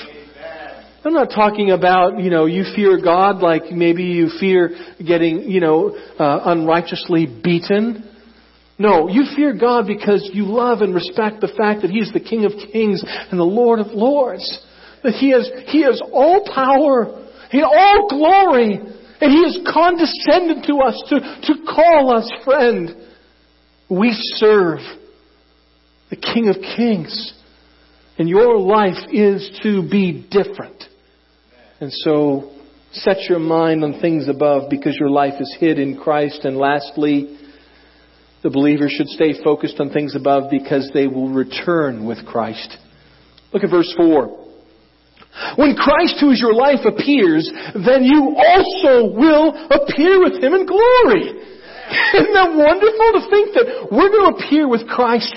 [1.04, 4.70] I'm not talking about, you know, you fear God like maybe you fear
[5.04, 8.08] getting, you know, uh, unrighteously beaten.
[8.78, 12.44] No, you fear God because you love and respect the fact that He's the King
[12.44, 14.64] of Kings and the Lord of Lords
[15.02, 18.74] that He has, He has all power, He all glory,
[19.20, 22.96] and He has condescended to us to, to call us friend.
[23.88, 24.80] We serve
[26.10, 27.32] the King of Kings.
[28.18, 30.84] And your life is to be different.
[31.80, 32.52] And so,
[32.92, 36.44] set your mind on things above because your life is hid in Christ.
[36.44, 37.38] And lastly,
[38.42, 42.76] the believer should stay focused on things above because they will return with Christ.
[43.52, 44.41] Look at verse 4.
[45.56, 50.66] When Christ, who is your life, appears, then you also will appear with Him in
[50.66, 51.24] glory.
[52.14, 55.34] Isn't that wonderful to think that we're going to appear with Christ?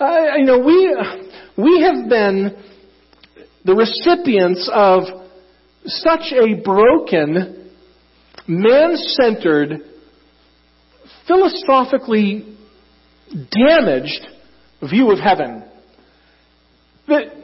[0.00, 0.96] You know, we,
[1.56, 2.56] we have been
[3.64, 5.04] the recipients of
[5.84, 7.70] such a broken,
[8.46, 9.80] man-centered,
[11.26, 12.56] philosophically
[13.50, 14.26] damaged
[14.82, 15.64] view of heaven.
[17.08, 17.39] That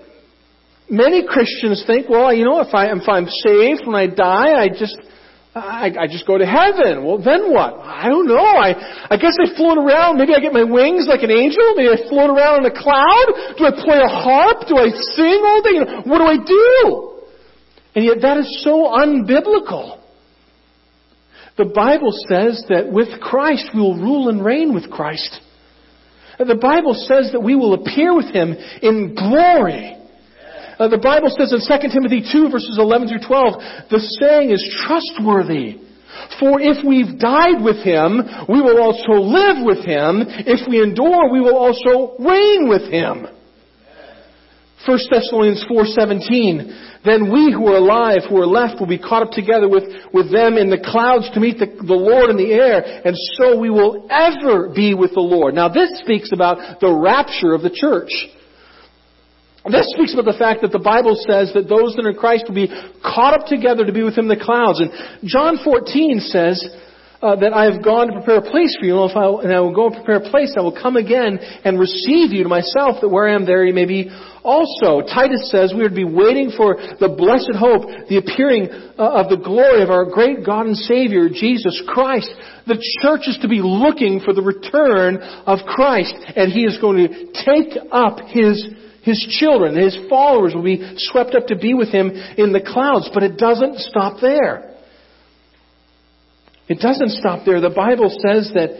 [0.88, 4.68] many Christians think, well, you know, if, I, if I'm saved when I die, I
[4.68, 4.96] just,
[5.54, 7.04] I, I just go to heaven.
[7.04, 7.74] Well, then what?
[7.80, 8.36] I don't know.
[8.36, 10.18] I, I guess I float around.
[10.18, 11.74] Maybe I get my wings like an angel.
[11.76, 13.56] Maybe I float around in a cloud.
[13.56, 14.68] Do I play a harp?
[14.68, 16.08] Do I sing all day?
[16.10, 17.12] What do I do?
[17.94, 20.02] And yet that is so unbiblical.
[21.56, 25.40] The Bible says that with Christ we will rule and reign with Christ.
[26.38, 29.95] The Bible says that we will appear with Him in glory.
[30.78, 34.60] Uh, the Bible says in 2 Timothy 2 verses 11 through 12, the saying is
[34.84, 35.80] trustworthy.
[36.40, 40.24] For if we've died with him, we will also live with him.
[40.44, 43.26] If we endure, we will also reign with him.
[44.86, 49.32] 1 Thessalonians 4:17 Then we who are alive who are left will be caught up
[49.32, 53.02] together with, with them in the clouds to meet the, the Lord in the air
[53.04, 55.54] and so we will ever be with the Lord.
[55.54, 58.10] Now this speaks about the rapture of the church.
[59.70, 62.44] This speaks about the fact that the Bible says that those that are in Christ
[62.46, 62.70] will be
[63.02, 64.78] caught up together to be with Him in the clouds.
[64.78, 64.90] And
[65.26, 66.62] John 14 says
[67.22, 69.60] uh, that I have gone to prepare a place for you, and, I, and I
[69.60, 70.54] will go and prepare a place.
[70.56, 73.74] I will come again and receive you to myself, that where I am there you
[73.74, 74.10] may be
[74.44, 75.02] also.
[75.02, 79.30] Titus says we are to be waiting for the blessed hope, the appearing uh, of
[79.32, 82.30] the glory of our great God and Savior, Jesus Christ.
[82.66, 87.08] The church is to be looking for the return of Christ, and He is going
[87.08, 88.60] to take up His
[89.06, 93.08] his children, his followers will be swept up to be with him in the clouds.
[93.14, 94.74] But it doesn't stop there.
[96.68, 97.60] It doesn't stop there.
[97.60, 98.70] The Bible says that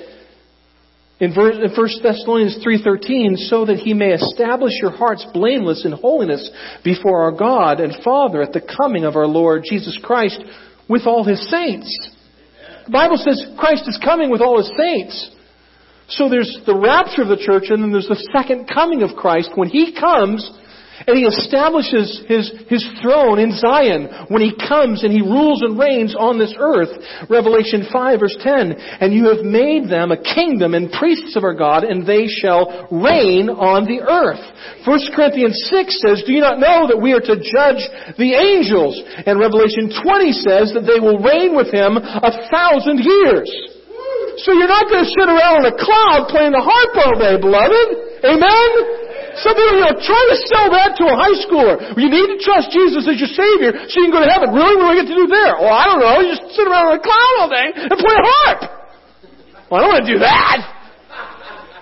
[1.20, 1.70] in 1
[2.03, 6.51] Thessalonians 3.13, so that he may establish your hearts blameless in holiness
[6.83, 10.43] before our God and Father at the coming of our Lord Jesus Christ
[10.89, 12.11] with all his saints.
[12.87, 15.36] The Bible says Christ is coming with all his saints.
[16.09, 19.51] So there's the rapture of the church and then there's the second coming of Christ.
[19.55, 20.49] When he comes,
[21.07, 25.79] and he establishes his, his throne in Zion when he comes and he rules and
[25.79, 26.89] reigns on this earth.
[27.29, 28.73] Revelation 5 verse 10.
[28.73, 32.89] And you have made them a kingdom and priests of our God and they shall
[32.91, 34.41] reign on the earth.
[34.89, 37.83] 1 Corinthians 6 says, Do you not know that we are to judge
[38.17, 38.97] the angels?
[39.27, 43.76] And Revelation 20 says that they will reign with him a thousand years.
[44.45, 47.41] So you're not going to sit around on a cloud playing the harp all day,
[47.41, 47.89] beloved.
[48.20, 48.68] Amen?
[49.41, 51.76] Some people, you know, try to sell that to a high schooler.
[51.97, 54.53] You need to trust Jesus as your Savior so you can go to heaven.
[54.53, 54.76] Really?
[54.80, 55.61] What do I get to do there?
[55.61, 56.16] Well, I don't know.
[56.24, 58.61] You just sit around on a cloud all day and play a harp.
[59.68, 60.59] Well, I don't want to do that.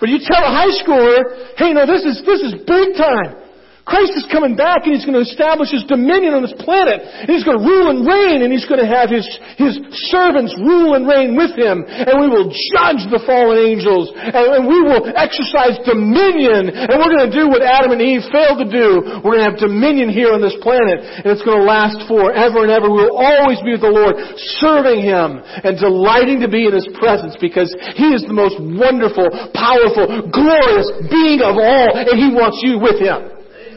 [0.03, 3.44] But you tell a high schooler, hey, no, this is, this is big time.
[3.85, 7.05] Christ is coming back and He's going to establish His dominion on this planet.
[7.05, 9.29] And He's going to rule and reign and He's going to have His,
[9.61, 9.77] His
[10.09, 11.85] servants rule and reign with Him.
[11.85, 14.09] And we will judge the fallen angels.
[14.17, 16.73] And, and we will exercise dominion.
[16.73, 19.21] And we're going to do what Adam and Eve failed to do.
[19.21, 21.05] We're going to have dominion here on this planet.
[21.05, 22.89] And it's going to last forever and ever.
[22.89, 24.17] We'll always be with the Lord,
[24.65, 27.69] serving Him and delighting to be in His presence because
[28.01, 31.89] He is the most wonderful, powerful, glorious being of all.
[32.01, 33.34] And He wants you with Him.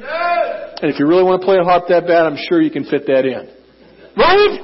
[0.08, 2.86] And if you really want to play a harp that bad, I'm sure you can
[2.86, 3.50] fit that in.
[4.16, 4.62] Right?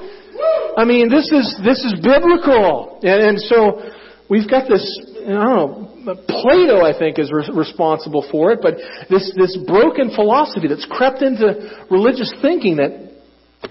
[0.78, 3.00] I mean, this is, this is biblical.
[3.04, 3.82] And, and so,
[4.30, 4.84] we've got this,
[5.26, 8.76] I don't know, Plato, I think, is re- responsible for it, but
[9.10, 12.92] this, this broken philosophy that's crept into religious thinking that,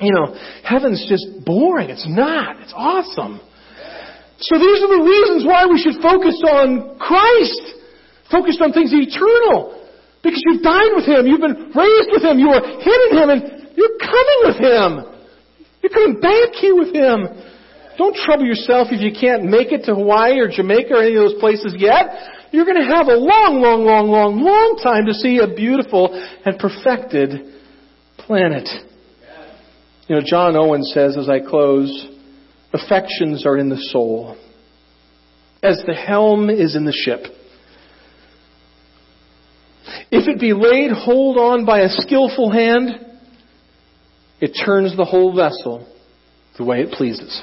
[0.01, 1.91] you know, heaven's just boring.
[1.91, 2.61] It's not.
[2.62, 3.41] It's awesome.
[4.41, 7.62] So these are the reasons why we should focus on Christ.
[8.31, 9.82] Focused on things eternal.
[10.23, 11.27] Because you've dined with Him.
[11.27, 12.39] You've been raised with Him.
[12.39, 13.43] You are hid in Him and
[13.77, 14.91] you're coming with Him.
[15.83, 17.27] You're coming back here with Him.
[17.99, 21.25] Don't trouble yourself if you can't make it to Hawaii or Jamaica or any of
[21.31, 22.07] those places yet.
[22.53, 26.12] You're going to have a long, long, long, long, long time to see a beautiful
[26.45, 27.53] and perfected
[28.18, 28.68] planet.
[30.09, 32.09] You know, John Owen says as I close,
[32.73, 34.37] affections are in the soul,
[35.62, 37.20] as the helm is in the ship.
[40.11, 42.90] If it be laid hold on by a skillful hand,
[44.40, 45.88] it turns the whole vessel
[46.59, 47.43] the way it pleases.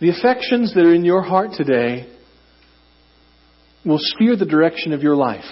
[0.00, 2.10] The affections that are in your heart today
[3.84, 5.44] will steer the direction of your life.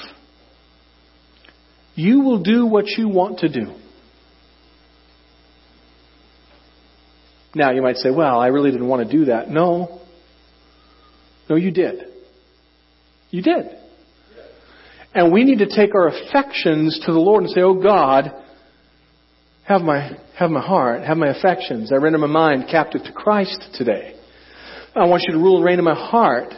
[1.95, 3.75] You will do what you want to do.
[7.55, 9.51] Now, you might say, well, I really didn't want to do that.
[9.51, 10.01] No.
[11.51, 12.05] No, you did.
[13.31, 13.67] You did.
[15.15, 18.31] And we need to take our affections to the Lord and say, Oh God,
[19.65, 21.93] have my, have my heart, have my affections.
[21.93, 24.15] I render my mind captive to Christ today.
[24.97, 26.53] I want you to rule and reign in my heart.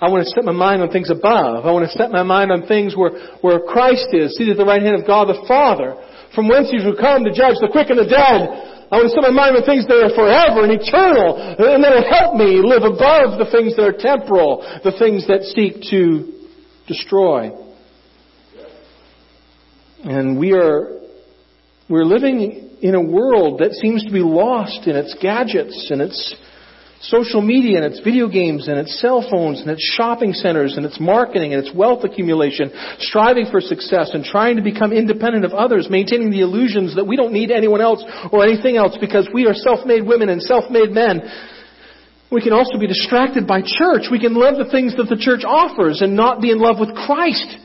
[0.00, 1.66] I want to set my mind on things above.
[1.66, 4.66] I want to set my mind on things where, where Christ is, seated at the
[4.66, 5.94] right hand of God the Father,
[6.34, 8.50] from whence he will come to judge the quick and the dead.
[8.90, 11.94] I want to set my mind on things that are forever and eternal, and that
[11.94, 16.50] will help me live above the things that are temporal, the things that seek to
[16.90, 17.61] destroy.
[20.04, 21.00] And we are,
[21.88, 26.34] we're living in a world that seems to be lost in its gadgets and its
[27.02, 30.86] social media and its video games and its cell phones and its shopping centers and
[30.86, 35.52] its marketing and its wealth accumulation, striving for success and trying to become independent of
[35.52, 39.46] others, maintaining the illusions that we don't need anyone else or anything else because we
[39.46, 41.22] are self-made women and self-made men.
[42.30, 44.06] We can also be distracted by church.
[44.10, 46.94] We can love the things that the church offers and not be in love with
[46.94, 47.61] Christ.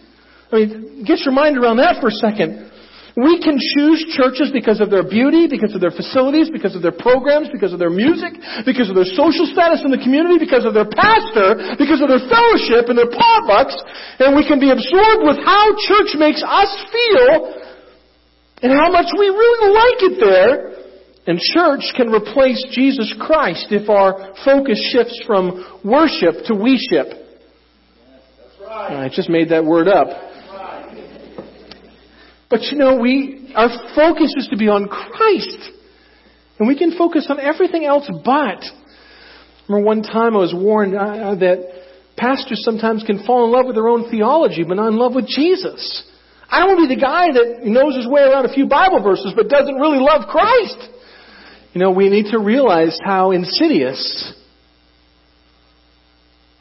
[0.52, 2.72] I mean, get your mind around that for a second.
[3.18, 6.93] We can choose churches because of their beauty, because of their facilities, because of their
[6.93, 10.78] programs, because of their music, because of their social status in the community, because of
[10.78, 13.74] their pastor, because of their fellowship and their potlucks,
[14.22, 17.58] and we can be absorbed with how church makes us feel
[18.62, 20.54] and how much we really like it there.
[21.26, 27.08] And church can replace Jesus Christ if our focus shifts from worship to we ship.
[28.70, 30.08] I just made that word up.
[32.50, 35.58] But you know, we, our focus is to be on Christ.
[36.60, 38.64] And we can focus on everything else but.
[39.68, 41.84] Remember one time I was warned uh, that
[42.16, 45.28] pastors sometimes can fall in love with their own theology, but not in love with
[45.28, 46.04] Jesus.
[46.50, 49.04] I don't want to be the guy that knows his way around a few Bible
[49.04, 50.78] verses, but doesn't really love Christ.
[51.74, 54.34] You know, we need to realize how insidious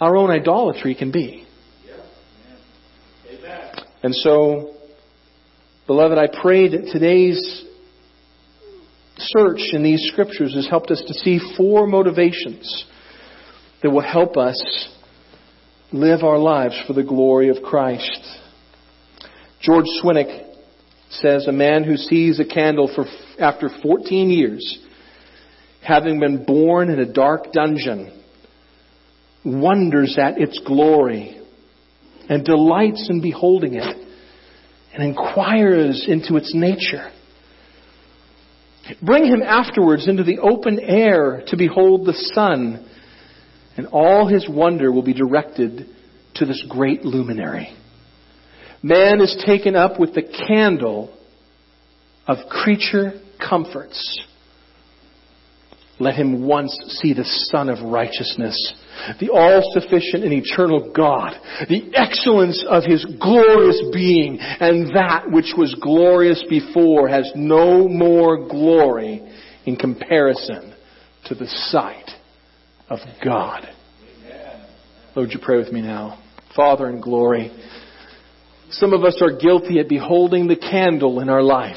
[0.01, 1.47] our own idolatry can be.
[4.03, 4.76] And so
[5.87, 7.65] Beloved, I pray that today's
[9.19, 12.85] search in these scriptures has helped us to see four motivations
[13.85, 14.89] that will help us
[15.93, 18.21] live our lives for the glory of Christ.
[19.61, 20.57] George Swinnock
[21.09, 23.05] says a man who sees a candle for
[23.39, 24.85] after 14 years,
[25.83, 28.25] having been born in a dark dungeon,
[29.45, 31.41] wonders at its glory
[32.29, 34.06] and delights in beholding it
[34.97, 37.13] and inquires into its nature.
[39.03, 42.89] Bring him afterwards into the open air to behold the sun,
[43.77, 45.87] and all his wonder will be directed
[46.37, 47.77] to this great luminary.
[48.83, 51.15] Man is taken up with the candle
[52.27, 54.23] of creature comforts.
[55.99, 58.75] Let him once see the Sun of Righteousness,
[59.19, 61.33] the all-sufficient and eternal God,
[61.71, 68.47] the excellence of His glorious being, and that which was glorious before has no more
[68.47, 69.23] glory
[69.65, 70.75] in comparison
[71.27, 72.11] to the sight
[72.91, 73.67] of God.
[75.15, 76.23] Lord, you pray with me now.
[76.55, 77.51] Father in glory,
[78.69, 81.77] some of us are guilty at beholding the candle in our life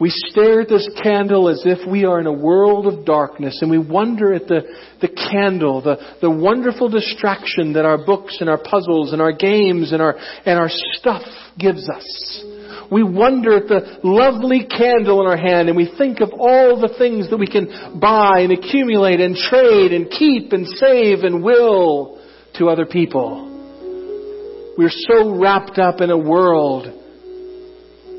[0.00, 3.70] we stare at this candle as if we are in a world of darkness and
[3.70, 4.60] we wonder at the,
[5.00, 9.92] the candle, the, the wonderful distraction that our books and our puzzles and our games
[9.92, 10.14] and our,
[10.46, 11.22] and our stuff
[11.58, 12.44] gives us.
[12.92, 16.94] We wonder at the lovely candle in our hand and we think of all the
[16.96, 22.24] things that we can buy and accumulate and trade and keep and save and will
[22.54, 24.74] to other people.
[24.78, 26.84] We're so wrapped up in a world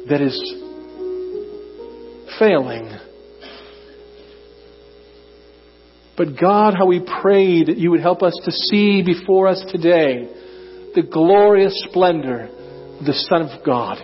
[0.10, 0.66] that is
[2.38, 2.90] failing.
[6.20, 10.28] But God, how we pray that you would help us to see before us today
[10.94, 12.50] the glorious splendor
[13.00, 14.00] of the Son of God.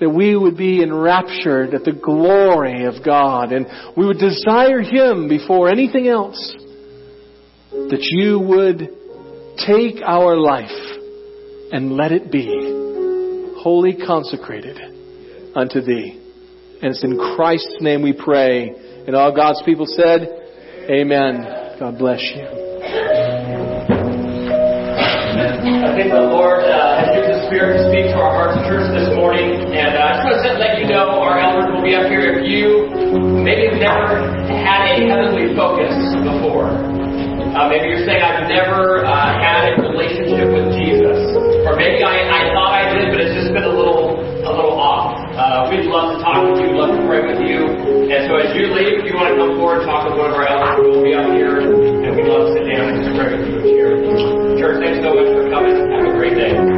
[0.00, 3.66] That we would be enraptured at the glory of God and
[3.96, 6.54] we would desire Him before anything else.
[7.70, 8.90] That you would
[9.64, 10.68] take our life
[11.70, 12.48] and let it be
[13.58, 14.78] wholly consecrated
[15.54, 16.25] unto Thee.
[16.82, 18.68] And it's in Christ's name we pray.
[19.06, 20.28] And all God's people said,
[20.90, 21.76] Amen.
[21.80, 22.44] God bless you.
[25.76, 28.68] I think the Lord uh, has given the Spirit to speak to our hearts and
[28.68, 29.72] church this morning.
[29.72, 32.36] And uh, I just want to let you know our elders will be up here
[32.36, 32.92] if you
[33.40, 36.68] maybe have never had a heavenly focus before.
[36.68, 41.16] Uh, maybe you're saying, I've never uh, had a relationship with Jesus.
[41.64, 42.35] Or maybe I I
[45.56, 47.64] Uh, we'd love to talk with you, love to pray with you.
[48.12, 50.28] And so as you leave, if you want to come forward and talk with one
[50.28, 53.40] of our elders, we'll be up here, and we'd love to sit down and pray
[53.40, 54.60] with you and share.
[54.60, 55.72] Church, thanks so much for coming.
[55.96, 56.75] Have a great day.